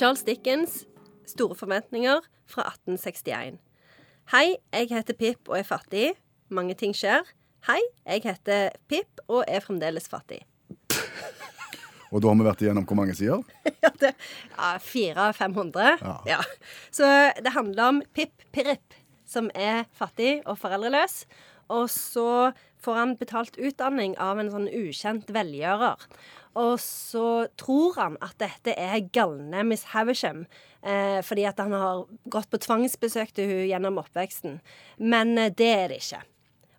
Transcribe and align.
Charles 0.00 0.22
Dickens, 0.22 0.86
'Store 1.26 1.54
forventninger', 1.54 2.20
fra 2.48 2.62
1861. 2.62 3.58
Hei, 4.32 4.56
jeg 4.72 4.86
heter 4.88 5.14
Pip 5.14 5.48
og 5.48 5.58
er 5.58 5.66
fattig. 5.68 6.14
Mange 6.48 6.72
ting 6.74 6.94
skjer. 6.96 7.20
Hei, 7.66 7.82
jeg 8.06 8.22
heter 8.24 8.70
Pip 8.88 9.20
og 9.28 9.44
er 9.44 9.60
fremdeles 9.60 10.08
fattig. 10.08 10.40
Og 12.12 12.22
da 12.22 12.32
har 12.32 12.38
vi 12.40 12.46
vært 12.48 12.64
igjennom 12.64 12.86
hvor 12.88 12.96
mange 12.96 13.14
sider? 13.14 13.44
Ja, 13.84 13.90
det, 14.00 14.14
ja 14.56 14.70
400-500. 14.80 16.00
Ja. 16.00 16.16
Ja. 16.26 16.40
Så 16.90 17.04
det 17.36 17.52
handler 17.52 17.92
om 17.92 18.02
Pip 18.16 18.32
Pirip, 18.56 18.96
som 19.30 19.50
er 19.54 19.86
fattig 19.96 20.40
og 20.44 20.58
foreldreløs. 20.60 21.24
Og 21.70 21.86
så 21.92 22.50
får 22.82 22.98
han 22.98 23.16
betalt 23.20 23.58
utdanning 23.60 24.16
av 24.18 24.40
en 24.40 24.50
sånn 24.52 24.68
ukjent 24.72 25.30
velgjører. 25.34 26.06
Og 26.58 26.80
så 26.82 27.46
tror 27.60 27.94
han 28.00 28.16
at 28.24 28.34
dette 28.42 28.74
er 28.74 29.04
galne 29.14 29.62
Miss 29.68 29.86
Havisham, 29.92 30.46
eh, 30.82 31.20
fordi 31.22 31.46
at 31.46 31.62
han 31.62 31.76
har 31.76 32.02
gått 32.32 32.50
på 32.50 32.58
tvangsbesøk 32.64 33.30
til 33.36 33.52
hun 33.52 33.68
gjennom 33.70 34.00
oppveksten. 34.02 34.58
Men 34.98 35.36
eh, 35.38 35.52
det 35.54 35.70
er 35.76 35.92
det 35.92 36.00
ikke. 36.02 36.24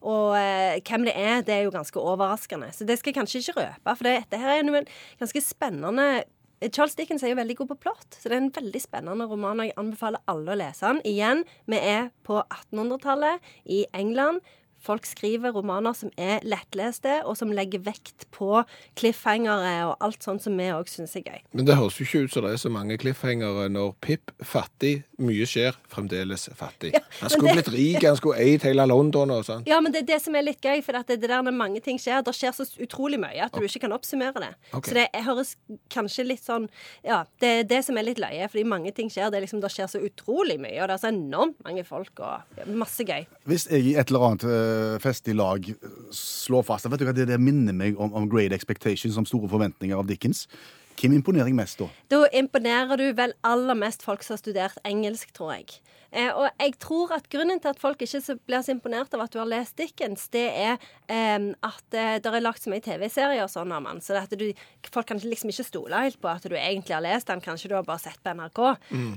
Og 0.01 0.35
eh, 0.35 0.81
hvem 0.83 1.07
det 1.07 1.15
er, 1.15 1.45
det 1.47 1.55
er 1.55 1.63
jo 1.67 1.73
ganske 1.77 2.03
overraskende. 2.03 2.71
Så 2.75 2.87
det 2.89 2.99
skal 2.99 3.13
jeg 3.13 3.19
kanskje 3.21 3.43
ikke 3.45 3.59
røpe, 3.61 3.95
for 3.95 4.09
dette 4.09 4.41
her 4.41 4.57
er 4.57 4.65
en 4.65 4.91
ganske 5.21 5.45
spennende 5.45 6.25
Charles 6.69 6.93
Dickens 6.93 7.23
er 7.25 7.31
jo 7.31 7.39
veldig 7.39 7.55
god 7.57 7.71
på 7.71 7.79
plott, 7.87 8.07
så 8.13 8.29
det 8.29 8.35
er 8.35 8.43
en 8.43 8.51
veldig 8.53 8.81
spennende 8.83 9.25
roman. 9.25 9.63
og 9.63 9.65
Jeg 9.65 9.77
anbefaler 9.81 10.21
alle 10.29 10.53
å 10.53 10.59
lese 10.59 10.85
den. 10.85 10.99
Igjen, 11.09 11.45
vi 11.65 11.79
er 11.81 12.11
på 12.27 12.37
1800-tallet 12.43 13.53
i 13.65 13.79
England. 13.97 14.45
Folk 14.81 15.05
skriver 15.05 15.53
romaner 15.53 15.93
som 15.93 16.09
er 16.17 16.41
lettleste, 16.41 17.19
og 17.29 17.35
som 17.37 17.51
legger 17.53 17.83
vekt 17.85 18.25
på 18.33 18.63
cliffhangere 18.97 19.73
og 19.89 19.95
alt 20.03 20.23
sånt 20.25 20.43
som 20.43 20.55
vi 20.57 20.69
òg 20.73 20.89
syns 20.89 21.13
er 21.19 21.25
gøy. 21.27 21.39
Men 21.53 21.67
det 21.67 21.77
høres 21.77 21.99
jo 21.99 22.05
ikke 22.07 22.23
ut 22.25 22.33
som 22.35 22.45
det 22.45 22.53
er 22.55 22.61
så 22.61 22.71
mange 22.73 22.97
cliffhangere 23.01 23.67
når 23.71 23.93
Pip, 24.01 24.31
fattig, 24.45 25.03
mye 25.21 25.45
skjer, 25.49 25.77
fremdeles 25.91 26.47
fattig. 26.57 26.93
han 27.19 27.29
skulle 27.29 27.53
det- 27.53 27.65
blitt 27.65 27.73
rik, 27.75 28.03
han 28.07 28.17
skulle 28.17 28.39
eid 28.41 28.63
hele 28.65 28.85
London 28.89 29.31
og 29.31 29.43
sånn. 29.45 29.63
Ja, 29.67 29.79
men 29.81 29.91
det 29.93 30.03
er 30.03 30.07
det 30.15 30.21
som 30.23 30.35
er 30.35 30.41
litt 30.47 30.61
gøy, 30.61 30.81
for 30.83 30.93
det, 30.97 31.19
det 31.21 31.29
der 31.29 31.41
når 31.45 31.53
mange 31.57 31.81
ting 31.83 31.99
skjer, 32.01 32.23
det 32.25 32.33
skjer 32.33 32.51
så 32.57 32.65
utrolig 32.81 33.19
mye 33.21 33.45
at 33.45 33.53
du 33.53 33.61
ikke 33.61 33.81
kan 33.85 33.93
oppsummere 33.93 34.33
det. 34.41 34.51
Okay. 34.73 34.89
Så 34.89 34.97
det 34.97 35.23
høres 35.25 35.55
kanskje 35.89 36.25
litt 36.25 36.43
sånn 36.45 36.69
Ja, 37.03 37.23
det 37.41 37.49
er 37.59 37.63
det 37.63 37.83
som 37.85 37.97
er 37.97 38.03
litt 38.03 38.19
løye, 38.21 38.47
fordi 38.49 38.63
mange 38.65 38.91
ting 38.93 39.09
skjer. 39.09 39.29
Det, 39.31 39.41
liksom, 39.43 39.61
det 39.61 39.71
skjer 39.73 39.87
så 39.89 39.99
utrolig 40.01 40.57
mye, 40.59 40.81
og 40.81 40.89
det 40.89 40.95
er 40.97 41.01
så 41.05 41.11
enormt 41.11 41.57
mange 41.65 41.83
folk, 41.85 42.11
og 42.19 42.41
ja, 42.57 42.65
masse 42.65 43.03
gøy. 43.05 43.25
Hvis 43.47 43.67
jeg 43.69 43.81
i 43.91 43.95
et 43.99 44.09
eller 44.11 44.25
annet 44.31 44.43
eh, 44.71 45.31
i 45.31 45.35
lag 45.37 45.69
eh, 45.69 45.95
slår 46.15 46.65
fast 46.67 46.87
hva, 46.87 46.97
det, 46.97 47.27
det 47.29 47.39
minner 47.41 47.75
meg 47.75 47.99
om, 47.99 48.13
om 48.17 48.29
Great 48.31 48.55
Expectations, 48.55 49.17
om 49.19 49.27
store 49.27 49.49
forventninger 49.51 49.97
av 49.97 50.09
Dickens. 50.09 50.47
Hvem 50.99 51.17
imponerer 51.17 51.49
jeg 51.49 51.57
mest 51.57 51.81
da? 51.81 51.87
Da 52.11 52.25
imponerer 52.37 52.99
du 52.99 53.07
vel 53.17 53.33
aller 53.47 53.77
mest 53.77 54.03
folk 54.05 54.25
som 54.25 54.35
har 54.35 54.41
studert 54.43 54.81
engelsk, 54.87 55.31
tror 55.37 55.55
jeg. 55.55 55.81
Eh, 56.11 56.27
og 56.35 56.49
jeg 56.59 56.73
tror 56.83 57.13
at 57.15 57.27
grunnen 57.31 57.61
til 57.63 57.71
at 57.71 57.79
folk 57.79 58.01
ikke 58.03 58.35
blir 58.43 58.63
så 58.65 58.73
imponert 58.73 59.13
av 59.15 59.23
at 59.23 59.31
du 59.31 59.37
har 59.39 59.47
lest 59.47 59.77
Dickens, 59.79 60.25
det 60.33 60.43
er 60.49 60.73
eh, 61.07 61.45
at 61.63 61.85
det 61.95 62.27
er 62.27 62.43
lagt 62.43 62.65
så 62.65 62.71
mye 62.73 62.83
TV-serier 62.83 63.45
og 63.45 63.51
sånn 63.53 63.71
om 63.71 63.87
han, 63.87 64.01
så 64.03 64.17
det 64.17 64.25
at 64.25 64.35
du, 64.35 64.49
folk 64.91 65.07
kan 65.07 65.21
liksom 65.23 65.53
ikke 65.53 65.67
stole 65.69 66.01
helt 66.03 66.19
på 66.19 66.27
at 66.27 66.43
du 66.43 66.57
egentlig 66.57 66.97
har 66.97 67.05
lest 67.05 67.31
den. 67.31 67.43
Kanskje 67.43 67.71
du 67.71 67.77
har 67.77 67.87
bare 67.87 68.03
sett 68.03 68.19
på 68.19 68.33
NRK. 68.35 68.61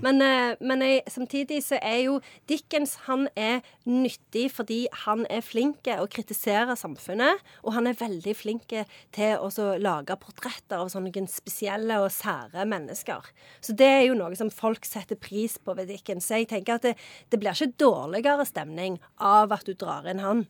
Men, 0.05 0.23
eh, 0.23 0.55
men 0.63 0.87
jeg, 0.87 1.03
samtidig 1.11 1.61
så 1.67 1.81
er 1.83 1.99
jo 2.05 2.21
Dickens 2.51 2.95
han 3.09 3.27
er 3.35 3.65
nyttig 3.91 4.47
fordi 4.55 4.85
han 5.05 5.27
er 5.33 5.43
flink 5.45 5.91
å 5.91 6.07
kritisere 6.11 6.79
samfunnet, 6.79 7.43
og 7.67 7.75
han 7.75 7.91
er 7.91 7.99
veldig 7.99 8.37
flink 8.39 8.71
til 8.71 9.35
å 9.43 9.69
lage 9.83 10.15
portretter 10.23 10.79
av 10.79 10.93
sånne 10.93 11.27
spesielle 11.29 11.64
og 11.69 12.11
sære 12.13 12.65
mennesker. 12.67 13.25
Så 13.61 13.73
det 13.73 13.87
er 13.87 14.03
jo 14.09 14.17
noe 14.19 14.35
som 14.37 14.51
folk 14.51 14.85
setter 14.85 15.17
pris 15.17 15.59
på 15.59 15.75
ved 15.75 15.89
Dickens. 15.89 16.27
Så 16.29 16.43
jeg 16.43 16.49
tenker 16.49 16.77
at 16.77 16.83
det, 16.83 16.95
det 17.31 17.41
blir 17.41 17.55
ikke 17.55 17.79
dårligere 17.81 18.45
stemning 18.47 19.01
av 19.19 19.53
at 19.53 19.65
du 19.67 19.75
drar 19.75 20.07
inn 20.11 20.23
han. 20.25 20.47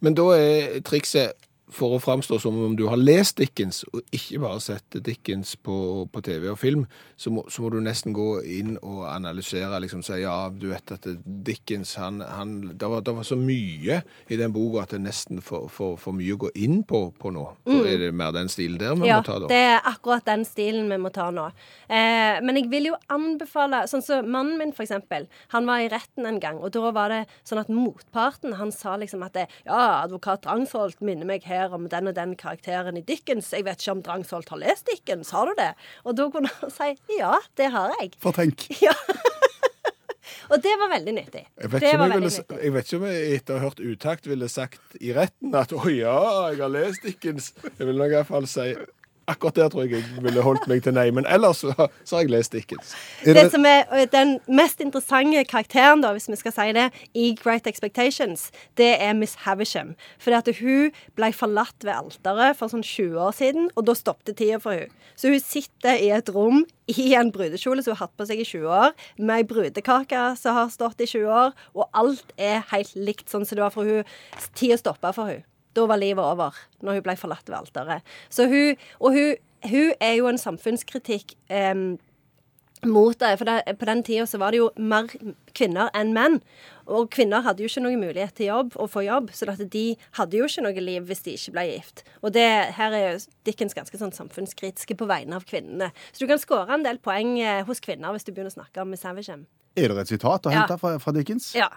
Men 0.00 0.16
da 0.16 0.30
er 0.36 0.80
trikset 0.86 1.36
for 1.74 1.96
å 1.96 2.00
framstå 2.02 2.38
som 2.42 2.56
om 2.64 2.74
du 2.76 2.86
har 2.90 2.98
lest 3.00 3.38
Dickens, 3.40 3.82
og 3.92 4.02
ikke 4.14 4.40
bare 4.42 4.60
sett 4.62 4.98
Dickens 5.04 5.54
på, 5.56 6.06
på 6.10 6.22
TV 6.24 6.50
og 6.52 6.58
film, 6.60 6.86
så 7.16 7.32
må, 7.34 7.44
så 7.52 7.64
må 7.64 7.70
du 7.72 7.78
nesten 7.84 8.14
gå 8.16 8.28
inn 8.42 8.76
og 8.78 9.04
analysere, 9.10 9.80
liksom 9.84 10.02
si 10.06 10.20
ja, 10.22 10.36
du 10.50 10.70
vet 10.72 10.94
at 10.94 11.06
Dickens, 11.24 11.94
han, 12.00 12.20
han 12.26 12.56
det, 12.72 12.90
var, 12.90 13.04
det 13.06 13.14
var 13.16 13.26
så 13.26 13.38
mye 13.38 14.00
i 14.30 14.38
den 14.40 14.54
boka 14.54 14.84
at 14.84 14.94
det 14.94 15.00
er 15.00 15.06
nesten 15.06 15.42
for, 15.44 15.68
for, 15.72 15.98
for 16.00 16.16
mye 16.16 16.36
å 16.36 16.40
gå 16.46 16.52
inn 16.58 16.82
på, 16.88 17.02
på 17.18 17.32
nå. 17.34 17.46
Mm. 17.68 17.80
er 17.80 18.02
det 18.04 18.10
mer 18.16 18.34
den 18.34 18.50
stilen 18.52 18.80
der 18.80 18.96
vi. 18.98 19.08
Ja, 19.08 19.20
må 19.20 19.26
ta, 19.26 19.38
da. 19.38 19.48
Ja, 19.48 19.52
det 19.52 19.60
er 19.70 19.90
akkurat 19.92 20.26
den 20.28 20.46
stilen 20.48 20.90
vi 20.90 21.00
må 21.00 21.12
ta 21.14 21.28
nå. 21.34 21.48
Eh, 21.88 22.40
men 22.44 22.58
jeg 22.58 22.70
vil 22.72 22.90
jo 22.90 22.98
anbefale 23.10 23.82
Sånn 23.90 24.02
som 24.04 24.26
mannen 24.30 24.58
min, 24.60 24.72
for 24.76 24.84
eksempel. 24.84 25.26
Han 25.54 25.66
var 25.68 25.82
i 25.82 25.88
retten 25.90 26.26
en 26.28 26.38
gang, 26.42 26.58
og 26.60 26.72
da 26.74 26.90
var 26.94 27.12
det 27.12 27.20
sånn 27.48 27.62
at 27.62 27.70
motparten 27.72 28.54
han 28.58 28.72
sa 28.74 28.96
liksom 29.00 29.22
at 29.26 29.36
det, 29.36 29.46
ja, 29.66 30.04
advokat 30.04 30.44
Drangsholt 30.44 31.00
minner 31.04 31.28
meg 31.28 31.46
her 31.48 31.59
om 31.76 31.88
den 31.92 32.10
og 32.10 32.14
den 32.16 32.36
karakteren 32.40 32.96
i 32.96 33.02
Dickens. 33.06 33.50
Jeg 33.52 33.66
vet 33.66 33.82
ikke 33.82 33.96
om 33.98 34.02
Drangsholt 34.06 34.48
har 34.52 34.60
lest 34.62 34.88
Dickens, 34.88 35.32
har 35.36 35.50
du 35.50 35.54
det? 35.58 35.72
Og 36.04 36.16
da 36.18 36.28
kunne 36.32 36.52
han 36.60 36.72
si 36.78 36.92
ja, 37.18 37.34
det 37.60 37.70
har 37.74 37.92
jeg. 38.00 38.14
For 38.22 38.36
tenk. 38.36 38.66
Ja. 38.86 38.94
og 40.50 40.62
det 40.64 40.72
var 40.80 40.90
veldig 40.94 41.12
nyttig. 41.14 41.42
Jeg 41.60 41.70
vet, 41.72 41.82
det 41.82 41.90
ikke 41.90 41.98
om 41.98 42.00
var 42.00 42.14
jeg, 42.14 42.22
ville, 42.22 42.62
jeg 42.64 42.72
vet 42.74 42.88
ikke 42.88 43.00
om 43.00 43.04
jeg 43.10 43.34
etter 43.36 43.52
å 43.54 43.58
ha 43.58 43.66
hørt 43.68 43.82
utakt 43.84 44.30
ville 44.30 44.48
sagt 44.50 44.96
i 45.00 45.12
retten 45.16 45.54
at 45.58 45.74
å 45.76 45.82
ja, 45.92 46.16
jeg 46.50 46.62
har 46.62 46.72
lest 46.72 47.04
Dickens. 47.06 47.52
Jeg 47.66 47.84
vil 47.86 48.00
nok 48.00 48.14
i 48.14 48.18
hvert 48.18 48.30
fall 48.30 48.48
si 48.50 48.72
Akkurat 49.30 49.56
der 49.56 49.68
tror 49.70 49.86
jeg 49.86 50.00
jeg 50.00 50.24
ville 50.24 50.42
holdt 50.44 50.66
meg 50.70 50.82
til 50.84 50.94
nei. 50.96 51.06
Men 51.14 51.26
ellers 51.30 51.62
så, 51.62 51.74
så 52.04 52.18
har 52.18 52.24
jeg 52.24 52.32
lest 52.34 52.54
Dickens. 52.56 52.94
Er 53.22 53.34
Det 53.34 53.44
det, 53.44 53.52
som 53.54 53.66
er 53.68 54.06
den 54.10 54.36
mest 54.50 54.82
interessante 54.82 55.44
karakteren, 55.48 56.02
da, 56.02 56.12
hvis 56.16 56.28
vi 56.30 56.38
skal 56.40 56.54
si 56.56 56.68
det, 56.76 56.88
i 57.14 57.30
Great 57.38 57.68
Expectations, 57.70 58.48
det 58.80 58.90
er 58.98 59.14
Miss 59.18 59.36
Havisham. 59.46 59.94
Fordi 60.18 60.38
at 60.40 60.50
hun 60.60 60.90
ble 61.18 61.32
forlatt 61.36 61.86
ved 61.86 61.94
alteret 61.94 62.58
for 62.58 62.72
sånn 62.72 62.84
20 62.86 63.20
år 63.28 63.36
siden, 63.36 63.70
og 63.76 63.86
da 63.88 63.96
stoppet 63.98 64.38
tida 64.40 64.58
for 64.62 64.78
hun. 64.82 64.96
Så 65.20 65.30
hun 65.32 65.42
sitter 65.44 66.00
i 66.00 66.10
et 66.16 66.30
rom 66.34 66.64
i 66.90 67.12
en 67.18 67.30
brudekjole 67.34 67.84
som 67.84 67.92
hun 67.92 68.00
har 68.00 68.06
hatt 68.08 68.16
på 68.18 68.26
seg 68.28 68.42
i 68.42 68.48
20 68.48 68.66
år, 68.80 68.96
med 69.20 69.36
ei 69.36 69.46
brudekake 69.46 70.24
som 70.40 70.58
har 70.58 70.72
stått 70.74 71.02
i 71.04 71.10
20 71.10 71.30
år, 71.30 71.54
og 71.76 71.86
alt 71.92 72.34
er 72.40 72.64
helt 72.72 72.96
likt 72.98 73.30
sånn 73.30 73.46
som 73.46 73.60
det 73.60 73.66
var 73.66 73.74
for 73.74 73.86
hun. 73.86 74.18
Tida 74.58 74.80
stoppa 74.80 75.14
for 75.16 75.30
hun. 75.30 75.46
Da 75.74 75.86
var 75.86 76.00
livet 76.00 76.24
over, 76.24 76.56
når 76.82 76.98
hun 76.98 77.06
ble 77.06 77.16
forlatt 77.16 77.48
ved 77.50 77.58
alteret. 77.60 78.02
Så 78.28 78.48
hun, 78.50 78.76
og 78.98 79.14
hun, 79.14 79.34
hun 79.70 79.92
er 80.00 80.16
jo 80.18 80.26
en 80.30 80.40
samfunnskritikk 80.40 81.36
em, 81.48 81.98
mot 82.86 83.18
det. 83.20 83.36
For 83.38 83.48
det, 83.48 83.78
på 83.78 83.88
den 83.88 84.02
tida 84.06 84.26
så 84.26 84.40
var 84.40 84.54
det 84.54 84.60
jo 84.62 84.70
mer 84.80 85.08
kvinner 85.56 85.90
enn 85.96 86.14
menn. 86.16 86.40
Og 86.90 87.10
kvinner 87.14 87.44
hadde 87.46 87.62
jo 87.62 87.70
ikke 87.70 87.82
noen 87.84 88.02
mulighet 88.02 88.34
til 88.38 88.48
jobb, 88.50 88.74
å 88.80 88.88
få 88.90 89.04
jobb, 89.06 89.30
så 89.36 89.46
at 89.52 89.62
de 89.72 89.84
hadde 90.18 90.38
jo 90.40 90.48
ikke 90.48 90.64
noe 90.66 90.82
liv 90.82 91.06
hvis 91.06 91.22
de 91.26 91.36
ikke 91.36 91.54
ble 91.54 91.66
gift. 91.68 92.02
Og 92.24 92.34
det, 92.34 92.48
her 92.80 92.96
er 92.96 93.04
jo 93.12 93.20
Dickens 93.46 93.76
ganske 93.78 94.00
sånn 94.00 94.14
samfunnskritiske 94.16 94.96
på 94.98 95.06
vegne 95.10 95.38
av 95.38 95.46
kvinnene. 95.46 95.92
Så 96.10 96.24
du 96.24 96.30
kan 96.30 96.42
skåre 96.42 96.74
en 96.74 96.86
del 96.86 96.98
poeng 97.02 97.36
eh, 97.38 97.62
hos 97.68 97.82
kvinner 97.84 98.16
hvis 98.16 98.26
du 98.26 98.32
begynner 98.32 98.50
å 98.50 98.58
snakke 98.58 98.82
om 98.82 98.90
Miss 98.90 99.06
er 99.86 99.94
det 99.94 100.08
et 100.08 100.16
sitat 100.16 100.48
å 100.48 100.50
Ja. 100.50 100.64
hente 100.64 100.80
fra, 100.80 100.96
fra 100.98 101.14
Dickens? 101.14 101.52
Ja. 101.54 101.68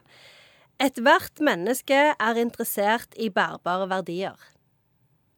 Ethvert 0.82 1.42
menneske 1.44 2.00
er 2.20 2.40
interessert 2.42 3.14
i 3.20 3.30
bærbare 3.30 3.90
verdier. 3.90 4.40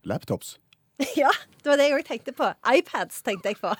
Laptops. 0.04 0.60
Ja, 1.20 1.32
det 1.64 1.68
var 1.68 1.76
det 1.76 1.90
jeg 1.90 1.98
òg 1.98 2.06
tenkte 2.08 2.32
på. 2.32 2.48
iPads 2.72 3.18
tenkte 3.26 3.52
jeg 3.52 3.58
på. 3.60 3.72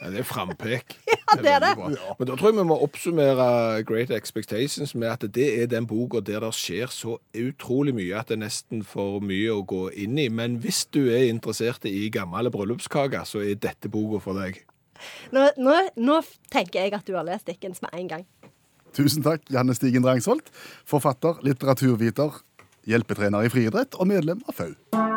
Ja, 0.00 0.08
det 0.08 0.22
er 0.22 0.24
frampek. 0.24 0.94
Ja, 1.32 1.36
det 1.40 1.50
er 1.52 1.60
det. 1.60 1.70
Ja. 1.96 2.14
Men 2.18 2.28
da 2.28 2.34
tror 2.36 2.50
jeg 2.50 2.56
vi 2.58 2.64
må 2.68 2.76
oppsummere 2.84 3.82
Great 3.88 4.10
Expectations 4.12 4.94
med 4.94 5.08
at 5.08 5.24
det 5.32 5.46
er 5.62 5.68
den 5.70 5.86
boka 5.88 6.20
der 6.20 6.42
det 6.44 6.50
skjer 6.56 6.90
så 6.92 7.14
utrolig 7.36 7.94
mye 7.96 8.18
at 8.18 8.28
det 8.28 8.36
er 8.36 8.42
nesten 8.42 8.82
for 8.84 9.20
mye 9.24 9.52
å 9.54 9.62
gå 9.64 9.86
inn 10.04 10.18
i. 10.20 10.26
Men 10.28 10.58
hvis 10.64 10.82
du 10.92 11.06
er 11.06 11.28
interessert 11.30 11.86
i 11.88 12.10
gamle 12.12 12.52
bryllupskaker, 12.52 13.24
så 13.28 13.40
er 13.44 13.56
dette 13.60 13.88
boka 13.92 14.20
for 14.24 14.40
deg. 14.40 14.60
Nå, 15.32 15.48
nå, 15.56 15.76
nå 15.96 16.20
tenker 16.52 16.84
jeg 16.84 16.96
at 16.96 17.08
du 17.08 17.16
har 17.16 17.24
lest 17.28 17.48
Dickens 17.48 17.80
med 17.84 17.96
en 17.96 18.12
gang. 18.12 18.26
Tusen 18.96 19.24
takk, 19.24 19.46
Janne 19.52 19.74
Stigen 19.76 20.04
Drangsholt. 20.04 20.52
Forfatter, 20.88 21.40
litteraturviter, 21.46 22.42
hjelpetrener 22.88 23.46
i 23.46 23.52
friidrett 23.52 23.96
og 23.98 24.10
medlem 24.12 24.44
av 24.48 24.58
FAU. 24.58 25.11